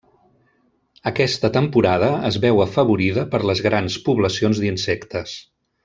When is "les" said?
3.51-3.63